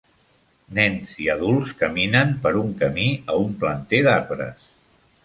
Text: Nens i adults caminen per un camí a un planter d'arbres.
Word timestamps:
Nens 0.77 1.11
i 1.25 1.27
adults 1.33 1.73
caminen 1.81 2.33
per 2.45 2.53
un 2.63 2.73
camí 2.79 3.05
a 3.35 3.37
un 3.43 3.55
planter 3.65 4.01
d'arbres. 4.09 4.65